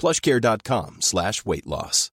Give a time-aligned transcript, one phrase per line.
[0.00, 2.10] plushcare.com slash weight loss.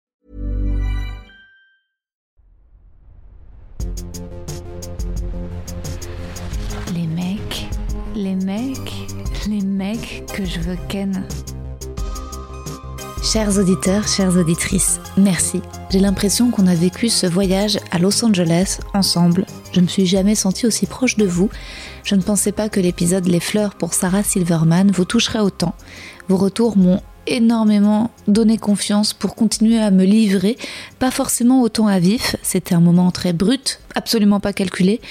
[6.93, 7.69] Les mecs,
[8.13, 8.93] les mecs,
[9.47, 11.25] les mecs que je veux ken.
[13.23, 15.61] Chers auditeurs, chères auditrices, merci.
[15.89, 19.45] J'ai l'impression qu'on a vécu ce voyage à Los Angeles ensemble.
[19.71, 21.49] Je ne me suis jamais sentie aussi proche de vous.
[22.03, 25.73] Je ne pensais pas que l'épisode Les fleurs pour Sarah Silverman vous toucherait autant.
[26.27, 30.57] Vos retours m'ont énormément donné confiance pour continuer à me livrer,
[30.99, 35.01] pas forcément autant à vif, c'était un moment très brut, absolument pas calculé,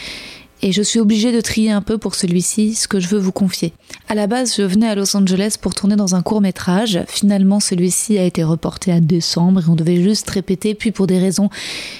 [0.62, 3.32] et je suis obligée de trier un peu pour celui-ci ce que je veux vous
[3.32, 3.74] confier.
[4.08, 6.98] À la base, je venais à Los Angeles pour tourner dans un court métrage.
[7.08, 10.74] Finalement, celui-ci a été reporté à décembre et on devait juste répéter.
[10.74, 11.50] Puis, pour des raisons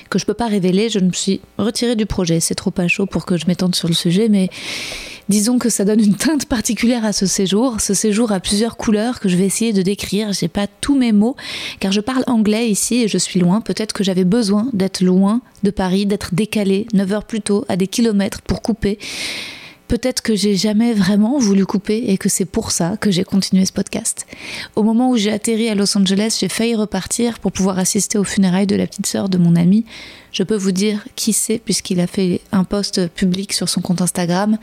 [0.08, 2.41] que je peux pas révéler, je me suis retirée du projet.
[2.41, 4.48] C'est trop pas chaud pour que je m'étende sur le sujet, mais
[5.29, 7.81] Disons que ça donne une teinte particulière à ce séjour.
[7.81, 10.33] Ce séjour a plusieurs couleurs que je vais essayer de décrire.
[10.33, 11.35] J'ai pas tous mes mots
[11.81, 13.61] car je parle anglais ici et je suis loin.
[13.61, 17.77] Peut-être que j'avais besoin d'être loin de Paris, d'être décalé 9 heures plus tôt à
[17.77, 19.01] des kilomètres pour couper.
[19.89, 23.65] Peut-être que j'ai jamais vraiment voulu couper et que c'est pour ça que j'ai continué
[23.65, 24.27] ce podcast.
[24.75, 28.24] Au moment où j'ai atterri à Los Angeles, j'ai failli repartir pour pouvoir assister aux
[28.24, 29.85] funérailles de la petite sœur de mon ami.
[30.33, 34.02] Je peux vous dire qui c'est puisqu'il a fait un post public sur son compte
[34.02, 34.58] Instagram.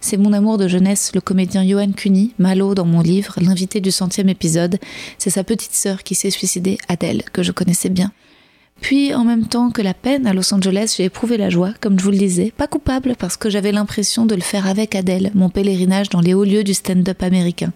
[0.00, 3.90] C'est mon amour de jeunesse, le comédien Johan Cuny, Malo dans mon livre, l'invité du
[3.90, 4.78] centième épisode.
[5.18, 8.12] C'est sa petite sœur qui s'est suicidée, Adèle, que je connaissais bien.
[8.80, 11.98] Puis, en même temps que la peine à Los Angeles, j'ai éprouvé la joie, comme
[11.98, 15.30] je vous le disais, pas coupable parce que j'avais l'impression de le faire avec Adèle,
[15.34, 17.72] mon pèlerinage dans les hauts lieux du stand-up américain.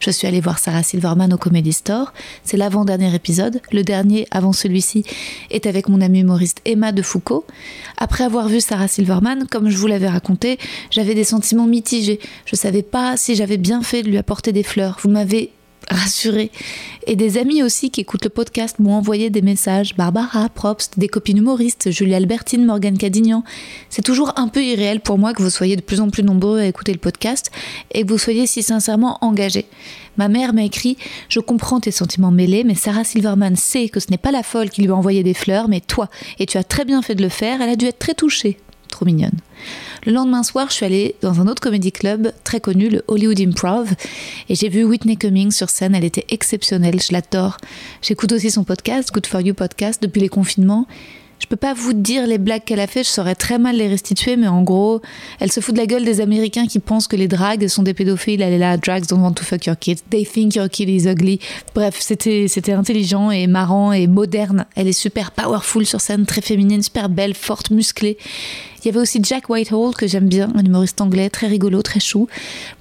[0.00, 2.12] Je suis allée voir Sarah Silverman au Comedy Store,
[2.42, 5.04] c'est l'avant-dernier épisode, le dernier avant celui-ci
[5.50, 7.44] est avec mon amie humoriste Emma de Foucault.
[7.96, 10.58] Après avoir vu Sarah Silverman, comme je vous l'avais raconté,
[10.90, 12.18] j'avais des sentiments mitigés.
[12.44, 14.98] Je savais pas si j'avais bien fait de lui apporter des fleurs.
[15.02, 15.52] Vous m'avez
[15.90, 16.50] rassurée.
[17.06, 19.94] Et des amis aussi qui écoutent le podcast m'ont envoyé des messages.
[19.96, 23.42] Barbara, Probst, des copines humoristes, Julie Albertine, Morgane Cadignan.
[23.88, 26.60] C'est toujours un peu irréel pour moi que vous soyez de plus en plus nombreux
[26.60, 27.50] à écouter le podcast
[27.92, 29.66] et que vous soyez si sincèrement engagés.
[30.16, 30.96] Ma mère m'a écrit
[31.28, 34.70] Je comprends tes sentiments mêlés, mais Sarah Silverman sait que ce n'est pas la folle
[34.70, 36.08] qui lui a envoyé des fleurs, mais toi.
[36.38, 38.58] Et tu as très bien fait de le faire, elle a dû être très touchée.
[38.90, 39.38] Trop mignonne.
[40.04, 43.40] Le lendemain soir, je suis allée dans un autre comédie club très connu, le Hollywood
[43.40, 43.94] Improv,
[44.48, 45.94] et j'ai vu Whitney Cummings sur scène.
[45.94, 47.58] Elle était exceptionnelle, je l'adore.
[48.02, 50.86] J'écoute aussi son podcast, Good for You podcast, depuis les confinements.
[51.40, 53.88] Je peux pas vous dire les blagues qu'elle a fait, je saurais très mal les
[53.88, 55.00] restituer, mais en gros,
[55.40, 57.94] elle se fout de la gueule des Américains qui pensent que les drags sont des
[57.94, 58.42] pédophiles.
[58.42, 59.98] Elle est là, drags don't want to fuck your kid.
[60.10, 61.40] They think your kid is ugly.
[61.74, 64.66] Bref, c'était, c'était intelligent et marrant et moderne.
[64.76, 68.18] Elle est super powerful sur scène, très féminine, super belle, forte, musclée.
[68.82, 72.00] Il y avait aussi Jack Whitehall, que j'aime bien, un humoriste anglais, très rigolo, très
[72.00, 72.28] chou.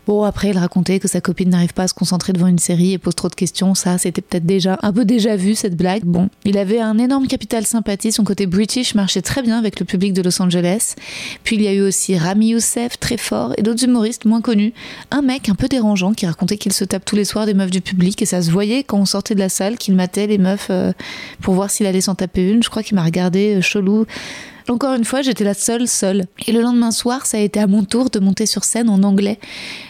[0.08, 2.94] Bon, après, il racontait que sa copine n'arrive pas à se concentrer devant une série
[2.94, 3.76] et pose trop de questions.
[3.76, 6.04] Ça, c'était peut-être déjà un peu déjà vu, cette blague.
[6.04, 8.12] Bon, il avait un énorme capital sympathie.
[8.12, 10.96] Son côté british marchait très bien avec le public de Los Angeles.
[11.44, 14.74] Puis il y a eu aussi Rami Youssef, très fort, et d'autres humoristes moins connus.
[15.12, 17.70] Un mec un peu dérangeant qui racontait qu'il se tape tous les soirs des meufs
[17.70, 20.38] du public et ça se voyait quand on sortait de la salle qu'il matait les
[20.38, 20.92] meufs euh,
[21.42, 22.64] pour voir s'il allait s'en taper une.
[22.64, 24.06] Je crois qu'il m'a regardé euh, chelou.
[24.70, 26.28] Encore une fois, j'étais la seule, seule.
[26.46, 29.02] Et le lendemain soir, ça a été à mon tour de monter sur scène en
[29.02, 29.40] anglais.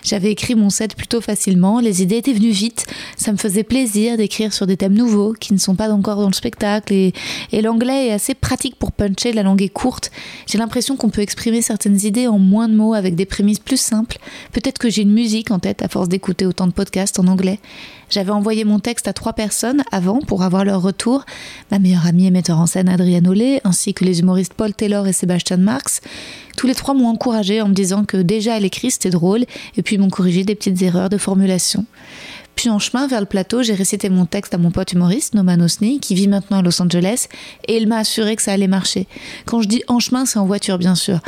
[0.04, 2.86] J'avais écrit mon set plutôt facilement, les idées étaient venues vite,
[3.18, 6.30] ça me faisait plaisir d'écrire sur des thèmes nouveaux qui ne sont pas encore dans
[6.30, 6.94] le spectacle.
[6.94, 7.14] Et,
[7.52, 10.12] et l'anglais est assez pratique pour puncher, la langue est courte.
[10.48, 13.80] J'ai l'impression qu'on peut exprimer certaines idées en moins de mots avec des prémices plus
[13.80, 14.18] simples.
[14.54, 17.60] Peut-être que j'ai une musique en tête à force d'écouter autant de podcasts en anglais.
[18.10, 21.26] J'avais envoyé mon texte à trois personnes avant pour avoir leur retour.
[21.72, 25.08] Ma meilleure amie et metteur en scène Adrienne Olé, ainsi que les humoristes Paul Taylor
[25.08, 26.02] et Sébastien Marx.
[26.58, 29.46] Tous les trois m'ont encouragé en me disant que déjà à l'écrit c'était drôle
[29.78, 31.86] et puis m'ont corrigé des petites erreurs de formulation.
[32.60, 35.62] Puis en chemin vers le plateau, j'ai récité mon texte à mon pote humoriste, Noman
[35.62, 37.28] Osni, qui vit maintenant à Los Angeles,
[37.70, 39.08] et il m'a assuré que ça allait marcher.
[39.46, 41.20] Quand je dis en chemin, c'est en voiture, bien sûr.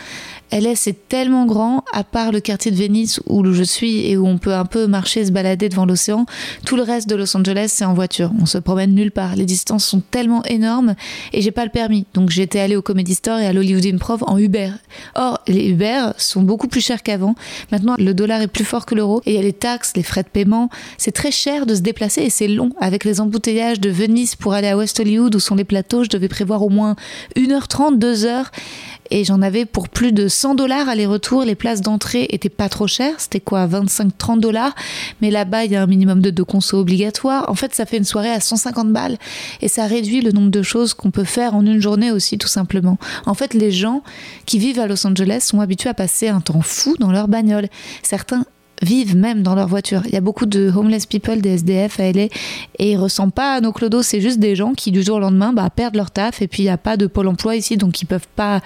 [0.52, 4.28] LA, c'est tellement grand, à part le quartier de Venise où je suis et où
[4.28, 6.26] on peut un peu marcher, se balader devant l'océan.
[6.66, 8.32] Tout le reste de Los Angeles, c'est en voiture.
[8.42, 9.36] On se promène nulle part.
[9.36, 10.96] Les distances sont tellement énormes
[11.32, 12.06] et j'ai pas le permis.
[12.14, 14.72] Donc j'étais allée au Comedy Store et à l'Hollywood Improv en Uber.
[15.16, 17.36] Or, les Uber sont beaucoup plus chers qu'avant.
[17.72, 20.04] Maintenant, le dollar est plus fort que l'euro et il y a les taxes, les
[20.04, 20.70] frais de paiement.
[20.98, 22.72] C'est très cher de se déplacer et c'est long.
[22.80, 26.10] Avec les embouteillages de Venise pour aller à West Hollywood où sont les plateaux, je
[26.10, 26.96] devais prévoir au moins
[27.38, 28.48] 1h30, 2h
[29.12, 31.44] et j'en avais pour plus de 100 dollars aller-retour.
[31.44, 34.74] Les places d'entrée étaient pas trop chères, c'était quoi 25-30 dollars,
[35.22, 37.50] mais là-bas il y a un minimum de deux consos obligatoires.
[37.50, 39.18] En fait, ça fait une soirée à 150 balles
[39.62, 42.48] et ça réduit le nombre de choses qu'on peut faire en une journée aussi, tout
[42.48, 42.98] simplement.
[43.26, 44.04] En fait, les gens
[44.46, 47.68] qui vivent à Los Angeles sont habitués à passer un temps fou dans leur bagnole.
[48.04, 48.46] Certains
[48.82, 50.02] vivent même dans leur voiture.
[50.06, 52.24] Il y a beaucoup de homeless people, des SDF à LA,
[52.80, 55.54] et ils ressemblent pas nos clodos, c'est juste des gens qui du jour au lendemain
[55.54, 58.02] bah, perdent leur taf, et puis il n'y a pas de pôle emploi ici, donc
[58.02, 58.62] ils peuvent pas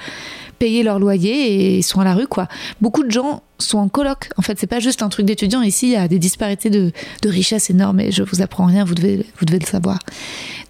[0.57, 2.47] payer leur loyer et ils sont à la rue quoi.
[2.81, 4.29] Beaucoup de gens sont en coloc.
[4.37, 5.61] En fait, c'est pas juste un truc d'étudiant.
[5.61, 6.91] Ici, il y a des disparités de,
[7.21, 9.99] de richesse énormes et je vous apprends rien, vous devez, vous devez le savoir.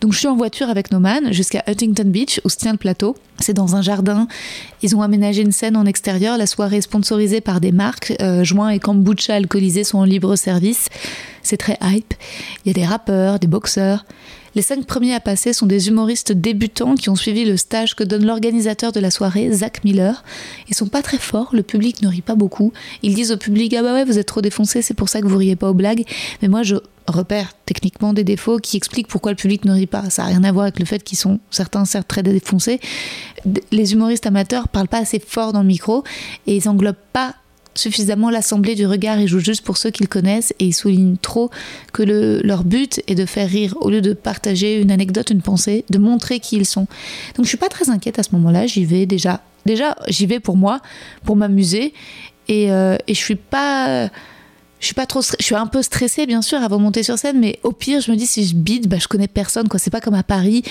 [0.02, 3.16] Donc, je suis en voiture avec Noman jusqu'à Huntington Beach où se tient le plateau.
[3.40, 4.28] C'est dans un jardin.
[4.82, 6.38] Ils ont aménagé une scène en extérieur.
[6.38, 8.14] La soirée est sponsorisée par des marques.
[8.22, 10.90] Euh, joint et kombucha alcoolisés sont en libre service.
[11.42, 12.14] C'est très hype.
[12.64, 14.06] Il y a des rappeurs, des boxeurs.
[14.56, 18.06] Les cinq premiers à passer sont des humoristes débutants qui ont suivi le stage que
[18.06, 20.24] donne l'organisateur de la soirée, Zach Miller.
[20.70, 22.72] Ils sont pas très forts, le public ne rit pas beaucoup.
[23.04, 25.28] Ils disent au public Ah bah ouais, vous êtes trop défoncé, c'est pour ça que
[25.28, 26.06] vous riez pas aux blagues.
[26.42, 30.10] Mais moi, je repère techniquement des défauts qui expliquent pourquoi le public ne rit pas.
[30.10, 32.80] Ça n'a rien à voir avec le fait qu'ils sont certains certes très défoncés.
[33.74, 36.06] Les humoristes amateurs parlent pas assez fort dans le micro
[36.48, 37.36] et ils englobent pas
[37.76, 41.52] suffisamment l'assemblée du regard, ils jouent juste pour ceux qu'ils connaissent et ils soulignent trop
[41.94, 45.42] que le, leur but est de faire rire au lieu de partager une anecdote, une
[45.42, 46.88] pensée, de montrer qui ils sont.
[47.36, 49.42] Donc je suis pas très inquiète à ce moment-là, j'y vais déjà.
[49.66, 50.80] Déjà, j'y vais pour moi,
[51.24, 51.94] pour m'amuser
[52.48, 54.10] et, euh, je suis pas
[54.80, 57.18] je suis pas trop je suis un peu stressée bien sûr avant de monter sur
[57.18, 59.80] scène mais au pire je me dis si je bide bah je connais personne quoi
[59.80, 60.64] c'est pas comme à Paris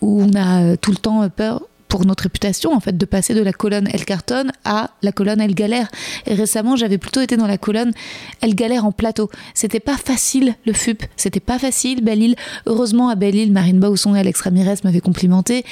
[0.00, 3.34] où on a euh, tout le temps peur pour notre réputation, en fait, de passer
[3.34, 5.90] de la colonne Elle cartonne à la colonne Elle galère.
[6.26, 7.92] Et récemment, j'avais plutôt été dans la colonne
[8.40, 9.28] Elle galère en plateau.
[9.54, 11.02] C'était pas facile, le FUP.
[11.16, 12.36] C'était pas facile, Belle-Île.
[12.66, 15.64] Heureusement, à Belle-Île, Marine Bausson et Alex Ramirez m'avaient complimenté.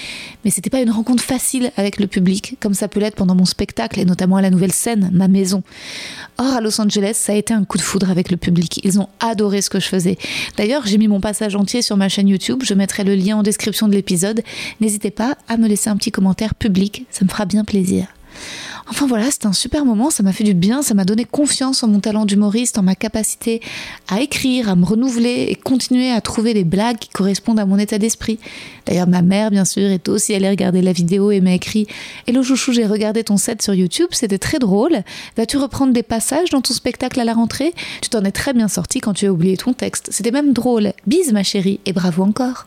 [0.45, 3.45] Mais c'était pas une rencontre facile avec le public, comme ça peut l'être pendant mon
[3.45, 5.63] spectacle, et notamment à la nouvelle scène, ma maison.
[6.39, 8.81] Or, à Los Angeles, ça a été un coup de foudre avec le public.
[8.83, 10.19] Ils ont adoré ce que je faisais.
[10.57, 12.63] D'ailleurs, j'ai mis mon passage entier sur ma chaîne YouTube.
[12.65, 14.43] Je mettrai le lien en description de l'épisode.
[14.81, 18.07] N'hésitez pas à me laisser un petit commentaires publics, ça me fera bien plaisir.
[18.91, 21.83] Enfin voilà, c'était un super moment, ça m'a fait du bien, ça m'a donné confiance
[21.83, 23.61] en mon talent d'humoriste, en ma capacité
[24.09, 27.79] à écrire, à me renouveler et continuer à trouver des blagues qui correspondent à mon
[27.79, 28.39] état d'esprit.
[28.87, 31.87] D'ailleurs, ma mère, bien sûr, est aussi allée regarder la vidéo et m'a écrit
[32.27, 35.03] Hello chouchou, j'ai regardé ton set sur YouTube, c'était très drôle.
[35.37, 37.75] Vas-tu reprendre des passages dans ton spectacle à la rentrée?
[38.01, 40.09] Tu t'en es très bien sorti quand tu as oublié ton texte.
[40.11, 40.93] C'était même drôle.
[41.07, 42.67] Bise ma chérie et bravo encore.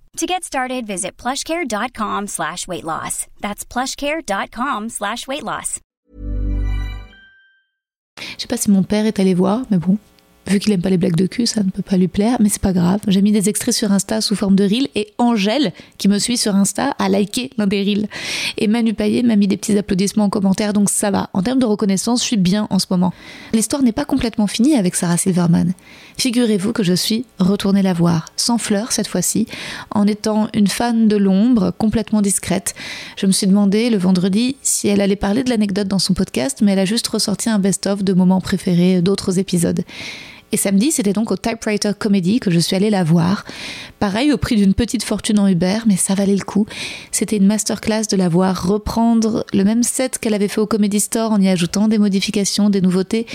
[0.17, 3.27] To get started, visit plushcare.com slash weight loss.
[3.39, 5.79] That's plushcare.com slash weight loss.
[8.37, 9.97] Je sais pas si mon père est allé voir, mais bon,
[10.47, 12.49] vu qu'il aime pas les blagues de cul, ça ne peut pas lui plaire, mais
[12.49, 12.99] c'est pas grave.
[13.07, 16.37] J'ai mis des extraits sur Insta sous forme de reel et Angèle, qui me suit
[16.37, 18.07] sur Insta, a liké l'un des reels.
[18.57, 21.29] Et Manu Payet m'a mis des petits applaudissements en commentaire, donc ça va.
[21.33, 23.13] En termes de reconnaissance, je suis bien en ce moment.
[23.53, 25.73] L'histoire n'est pas complètement finie avec Sarah Silverman.
[26.17, 29.47] Figurez-vous que je suis retournée la voir, sans fleurs cette fois-ci,
[29.91, 32.75] en étant une fan de l'ombre, complètement discrète.
[33.17, 36.59] Je me suis demandé le vendredi si elle allait parler de l'anecdote dans son podcast,
[36.61, 39.83] mais elle a juste ressorti un best-of de moments préférés d'autres épisodes.
[40.51, 43.45] Et samedi, c'était donc au Typewriter Comedy que je suis allée la voir.
[43.99, 46.65] Pareil, au prix d'une petite fortune en Uber, mais ça valait le coup.
[47.11, 50.99] C'était une masterclass de la voir reprendre le même set qu'elle avait fait au Comedy
[50.99, 53.27] Store en y ajoutant des modifications, des nouveautés.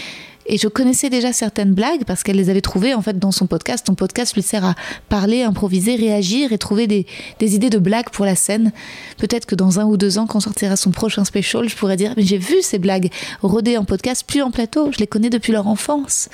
[0.49, 3.47] Et je connaissais déjà certaines blagues parce qu'elle les avait trouvées en fait dans son
[3.47, 3.85] podcast.
[3.87, 4.75] Son podcast lui sert à
[5.09, 7.07] parler, improviser, réagir et trouver des,
[7.41, 8.73] idées de blagues pour la scène.
[9.19, 12.13] Peut-être que dans un ou deux ans, quand sortira son prochain special, je pourrais dire
[12.17, 13.11] mais j'ai vu ces blagues
[13.43, 14.93] rodées en podcast, puis en plateau.
[14.93, 16.29] Je les connais depuis leur enfance.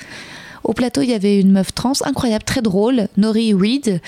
[0.63, 4.01] Au plateau, il y avait une meuf trans incroyable, très drôle, Nori Reed.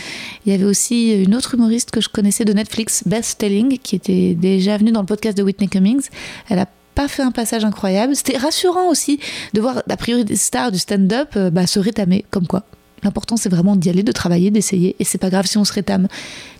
[0.45, 3.95] Il y avait aussi une autre humoriste que je connaissais de Netflix, Beth Stelling, qui
[3.95, 6.07] était déjà venue dans le podcast de Whitney Cummings.
[6.50, 8.15] Elle a pas fait un passage incroyable.
[8.15, 9.19] C'était rassurant aussi
[9.53, 12.63] de voir, a priori, des stars du stand-up euh, bah, se rétamer, comme quoi.
[13.03, 15.74] L'important, c'est vraiment d'y aller, de travailler, d'essayer, et c'est pas grave si on se
[15.74, 16.07] rétame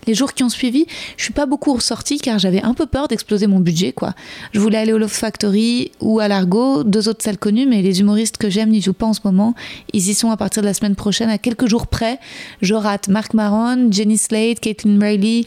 [0.08, 0.86] les jours qui ont suivi,
[1.18, 4.14] je suis pas beaucoup ressortie car j'avais un peu peur d'exploser mon budget, quoi.
[4.54, 8.00] Je voulais aller au Love Factory ou à l'Argo, deux autres salles connues, mais les
[8.00, 9.56] humoristes que j'aime n'y jouent pas en ce moment.
[9.94, 12.20] Ils y sont à partir de la semaine prochaine, à quelques jours près.
[12.62, 15.44] Je rate Mark Maron, Jenny Slate, Caitlin Riley.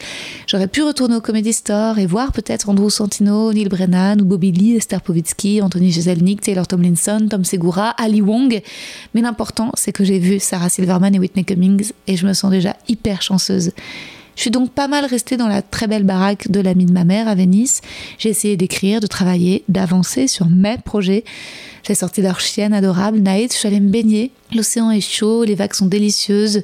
[0.47, 4.51] J'aurais pu retourner au Comedy Store et voir peut-être Andrew Santino, Neil Brennan ou Bobby
[4.51, 8.61] Lee, Esther Povitsky, Anthony Jeselnik, Taylor Tomlinson, Tom Segura, Ali Wong.
[9.13, 12.51] Mais l'important, c'est que j'ai vu Sarah Silverman et Whitney Cummings et je me sens
[12.51, 13.71] déjà hyper chanceuse.
[14.39, 17.03] Je suis donc pas mal restée dans la très belle baraque de l'ami de ma
[17.03, 17.81] mère à Venise.
[18.17, 21.25] J'ai essayé d'écrire, de travailler, d'avancer sur mes projets.
[21.83, 23.51] J'ai sorti leur chienne adorable, Night.
[23.51, 24.31] Je suis allée me baigner.
[24.55, 26.63] L'océan est chaud, les vagues sont délicieuses.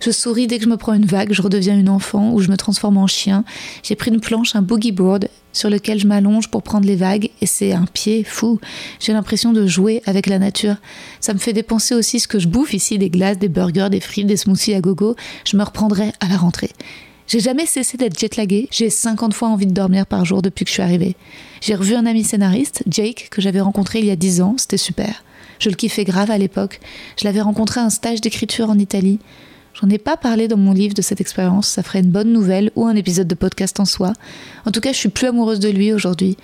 [0.00, 2.50] Je souris dès que je me prends une vague, je redeviens une enfant ou je
[2.50, 3.44] me transforme en chien.
[3.84, 7.30] J'ai pris une planche, un boogie board sur lequel je m'allonge pour prendre les vagues
[7.40, 8.58] et c'est un pied fou.
[8.98, 10.74] J'ai l'impression de jouer avec la nature.
[11.20, 14.00] Ça me fait dépenser aussi ce que je bouffe ici, des glaces, des burgers, des
[14.00, 15.14] frites, des smoothies à gogo.
[15.44, 16.70] Je me reprendrai à la rentrée.
[17.26, 18.68] J'ai jamais cessé d'être jetlagué.
[18.70, 21.16] J'ai 50 fois envie de dormir par jour depuis que je suis arrivée.
[21.60, 24.54] J'ai revu un ami scénariste, Jake, que j'avais rencontré il y a 10 ans.
[24.58, 25.24] C'était super.
[25.58, 26.80] Je le kiffais grave à l'époque.
[27.18, 29.20] Je l'avais rencontré à un stage d'écriture en Italie.
[29.80, 31.68] J'en ai pas parlé dans mon livre de cette expérience.
[31.68, 34.12] Ça ferait une bonne nouvelle ou un épisode de podcast en soi.
[34.66, 36.36] En tout cas, je suis plus amoureuse de lui aujourd'hui.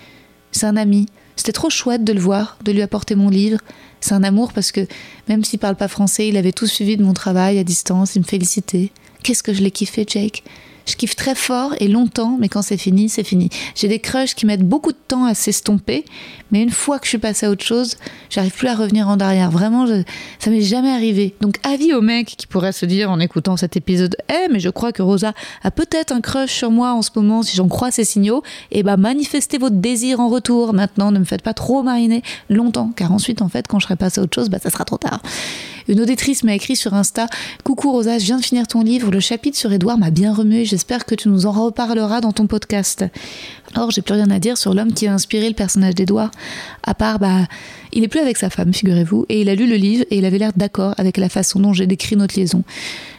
[0.53, 1.07] C'est un ami.
[1.37, 3.59] C'était trop chouette de le voir, de lui apporter mon livre.
[4.01, 4.87] C'est un amour parce que
[5.29, 8.21] même s'il parle pas français, il avait tout suivi de mon travail à distance, il
[8.21, 8.91] me félicitait.
[9.29, 10.43] Qu'est-ce que je l'ai kiffé, Jake?
[10.87, 13.51] Je kiffe très fort et longtemps, mais quand c'est fini, c'est fini.
[13.75, 16.07] J'ai des crushs qui mettent beaucoup de temps à s'estomper,
[16.51, 17.99] mais une fois que je suis passée à autre chose,
[18.31, 19.51] j'arrive plus à revenir en arrière.
[19.51, 20.03] Vraiment, je,
[20.39, 21.35] ça m'est jamais arrivé.
[21.43, 24.71] Donc, avis aux mecs qui pourraient se dire en écoutant cet épisode, eh, mais je
[24.71, 27.91] crois que Rosa a peut-être un crush sur moi en ce moment, si j'en crois
[27.91, 30.73] ces signaux, et eh bah, manifestez votre désir en retour.
[30.73, 33.97] Maintenant, ne me faites pas trop mariner longtemps, car ensuite, en fait, quand je serai
[33.97, 35.21] passée à autre chose, bah, ça sera trop tard.
[35.89, 37.27] Une auditrice m'a écrit sur Insta
[37.65, 39.11] Coucou Rosa, je viens de finir ton livre.
[39.11, 40.67] Le chapitre sur Edouard m'a bien remué.
[40.67, 43.07] J'espère que tu nous en reparleras dans ton podcast.
[43.75, 46.31] Or, j'ai plus rien à dire sur l'homme qui a inspiré le personnage d'Edouard.
[46.83, 47.47] À part, bah,
[47.93, 50.25] il est plus avec sa femme, figurez-vous, et il a lu le livre et il
[50.25, 52.63] avait l'air d'accord avec la façon dont j'ai décrit notre liaison.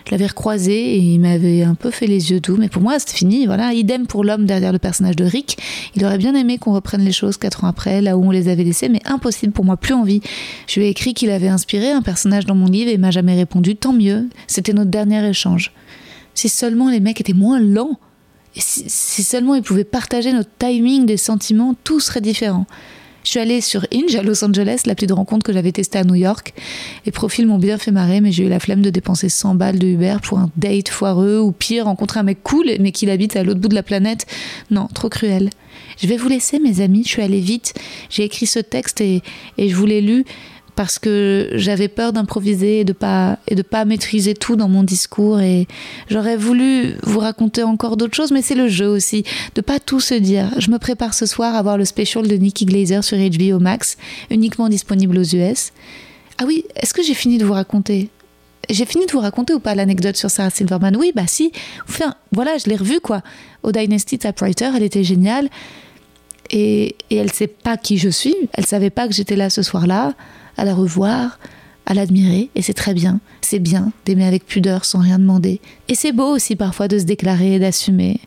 [0.05, 2.97] Je l'avais recroisé et il m'avait un peu fait les yeux doux, mais pour moi
[2.97, 3.73] c'était fini, voilà.
[3.73, 5.57] Idem pour l'homme derrière le personnage de Rick.
[5.95, 8.47] Il aurait bien aimé qu'on reprenne les choses quatre ans après, là où on les
[8.47, 10.21] avait laissées, mais impossible pour moi, plus envie.
[10.67, 13.11] Je lui ai écrit qu'il avait inspiré un personnage dans mon livre et il m'a
[13.11, 14.29] jamais répondu, tant mieux.
[14.47, 15.71] C'était notre dernier échange.
[16.33, 17.99] Si seulement les mecs étaient moins lents,
[18.55, 22.65] et si seulement ils pouvaient partager notre timing des sentiments, tout serait différent.
[23.29, 26.03] Je suis allée sur Inge à Los Angeles, l'appli de rencontre que j'avais testée à
[26.03, 26.51] New York.
[27.05, 29.77] Les profils m'ont bien fait marrer, mais j'ai eu la flemme de dépenser 100 balles
[29.77, 33.35] de Uber pour un date foireux ou pire, rencontrer un mec cool mais qu'il habite
[33.35, 34.25] à l'autre bout de la planète.
[34.71, 35.51] Non, trop cruel.
[36.01, 37.03] Je vais vous laisser, mes amis.
[37.03, 37.75] Je suis allée vite.
[38.09, 39.21] J'ai écrit ce texte et,
[39.59, 40.25] et je vous l'ai lu
[40.79, 44.83] parce que j'avais peur d'improviser et de pas et de pas maîtriser tout dans mon
[44.83, 45.67] discours et
[46.09, 49.99] j'aurais voulu vous raconter encore d'autres choses mais c'est le jeu aussi de pas tout
[49.99, 50.49] se dire.
[50.57, 53.97] Je me prépare ce soir à voir le special de Nikki Glazer sur HBO Max
[54.31, 55.73] uniquement disponible aux US.
[56.37, 58.07] Ah oui, est-ce que j'ai fini de vous raconter?
[58.69, 60.95] J'ai fini de vous raconter ou pas l'anecdote sur Sarah Silverman?
[60.95, 61.51] Oui, bah si.
[61.89, 63.21] Enfin, voilà, je l'ai revue quoi.
[63.63, 65.49] Au Dynasty Typewriter, elle était géniale.
[66.51, 68.35] Et, et elle sait pas qui je suis.
[68.53, 70.15] Elle savait pas que j'étais là ce soir-là
[70.59, 71.39] à la revoir,
[71.85, 73.19] à l'admirer, et c'est très bien.
[73.41, 75.61] C'est bien d'aimer avec pudeur sans rien demander.
[75.87, 78.19] Et c'est beau aussi parfois de se déclarer et d'assumer.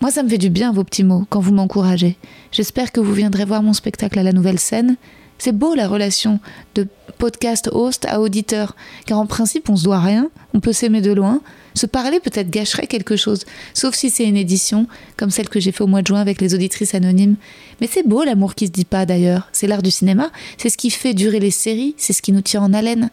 [0.00, 2.16] Moi, ça me fait du bien vos petits mots quand vous m'encouragez.
[2.52, 4.96] J'espère que vous viendrez voir mon spectacle à la nouvelle scène.
[5.38, 6.40] C'est beau la relation
[6.74, 6.86] de
[7.18, 8.76] podcast host à auditeur,
[9.06, 11.40] car en principe on se doit rien, on peut s'aimer de loin,
[11.74, 15.72] se parler peut-être gâcherait quelque chose, sauf si c'est une édition, comme celle que j'ai
[15.72, 17.36] fait au mois de juin avec les auditrices anonymes.
[17.80, 20.76] Mais c'est beau l'amour qui se dit pas d'ailleurs, c'est l'art du cinéma, c'est ce
[20.76, 23.10] qui fait durer les séries, c'est ce qui nous tient en haleine.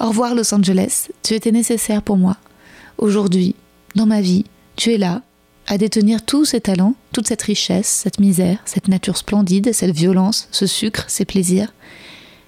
[0.00, 2.36] Au revoir Los Angeles, tu étais nécessaire pour moi.
[2.98, 3.54] Aujourd'hui,
[3.94, 4.44] dans ma vie,
[4.76, 5.22] tu es là,
[5.74, 10.46] à détenir tous ces talents, toute cette richesse, cette misère, cette nature splendide, cette violence,
[10.52, 11.74] ce sucre, ces plaisirs.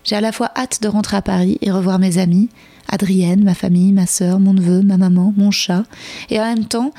[0.05, 2.49] J'ai à la fois hâte de rentrer à Paris et revoir mes amis,
[2.89, 5.83] Adrienne, ma famille, ma sœur, mon neveu, ma maman, mon chat.
[6.31, 6.93] Et en même temps,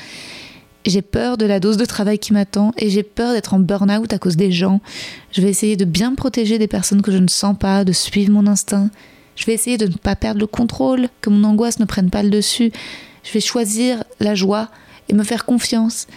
[0.85, 4.11] j'ai peur de la dose de travail qui m'attend et j'ai peur d'être en burn-out
[4.11, 4.81] à cause des gens.
[5.31, 7.93] Je vais essayer de bien me protéger des personnes que je ne sens pas, de
[7.93, 8.89] suivre mon instinct.
[9.37, 12.21] Je vais essayer de ne pas perdre le contrôle, que mon angoisse ne prenne pas
[12.21, 12.73] le dessus.
[13.23, 14.69] Je vais choisir la joie
[15.09, 16.07] et me faire confiance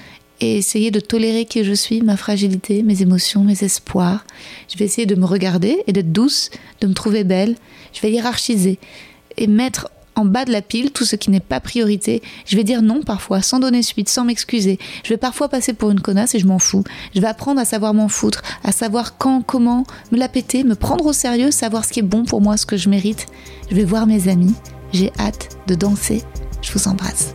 [0.41, 4.25] et essayer de tolérer qui je suis, ma fragilité, mes émotions, mes espoirs.
[4.69, 7.57] Je vais essayer de me regarder et d'être douce, de me trouver belle.
[7.93, 8.79] Je vais hiérarchiser
[9.37, 12.23] et mettre en bas de la pile tout ce qui n'est pas priorité.
[12.47, 14.79] Je vais dire non parfois, sans donner suite, sans m'excuser.
[15.05, 16.85] Je vais parfois passer pour une connasse et je m'en fous.
[17.15, 20.75] Je vais apprendre à savoir m'en foutre, à savoir quand, comment, me la péter, me
[20.75, 23.27] prendre au sérieux, savoir ce qui est bon pour moi, ce que je mérite.
[23.71, 24.55] Je vais voir mes amis.
[24.93, 26.23] J'ai hâte de danser.
[26.63, 27.35] Je vous embrasse.